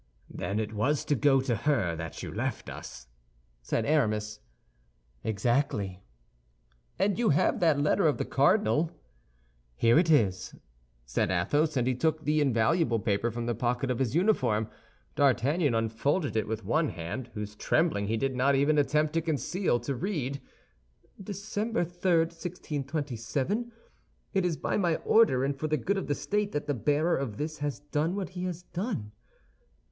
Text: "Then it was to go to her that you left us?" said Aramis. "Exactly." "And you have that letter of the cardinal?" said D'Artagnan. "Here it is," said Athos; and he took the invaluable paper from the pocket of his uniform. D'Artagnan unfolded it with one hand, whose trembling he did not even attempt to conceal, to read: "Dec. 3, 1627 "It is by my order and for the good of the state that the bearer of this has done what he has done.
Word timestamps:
"Then 0.31 0.59
it 0.59 0.73
was 0.73 1.05
to 1.05 1.13
go 1.13 1.41
to 1.41 1.55
her 1.55 1.95
that 1.95 2.23
you 2.23 2.33
left 2.33 2.71
us?" 2.71 3.05
said 3.61 3.85
Aramis. 3.85 4.39
"Exactly." 5.23 6.01
"And 6.97 7.19
you 7.19 7.29
have 7.29 7.59
that 7.59 7.79
letter 7.79 8.07
of 8.07 8.17
the 8.17 8.25
cardinal?" 8.25 8.87
said 8.87 8.93
D'Artagnan. 8.97 8.99
"Here 9.75 9.99
it 9.99 10.09
is," 10.09 10.55
said 11.05 11.29
Athos; 11.29 11.77
and 11.77 11.85
he 11.85 11.93
took 11.93 12.23
the 12.23 12.41
invaluable 12.41 12.97
paper 12.99 13.29
from 13.29 13.45
the 13.45 13.53
pocket 13.53 13.91
of 13.91 13.99
his 13.99 14.15
uniform. 14.15 14.69
D'Artagnan 15.15 15.75
unfolded 15.75 16.35
it 16.35 16.47
with 16.47 16.65
one 16.65 16.89
hand, 16.89 17.29
whose 17.35 17.53
trembling 17.55 18.07
he 18.07 18.17
did 18.17 18.35
not 18.35 18.55
even 18.55 18.79
attempt 18.79 19.13
to 19.13 19.21
conceal, 19.21 19.79
to 19.81 19.93
read: 19.93 20.41
"Dec. 21.21 21.71
3, 21.73 21.81
1627 21.81 23.71
"It 24.33 24.45
is 24.45 24.57
by 24.57 24.77
my 24.77 24.95
order 24.95 25.45
and 25.45 25.55
for 25.55 25.67
the 25.67 25.77
good 25.77 25.99
of 25.99 26.07
the 26.07 26.15
state 26.15 26.53
that 26.53 26.65
the 26.65 26.73
bearer 26.73 27.15
of 27.15 27.37
this 27.37 27.59
has 27.59 27.81
done 27.81 28.15
what 28.15 28.29
he 28.29 28.45
has 28.45 28.63
done. 28.63 29.11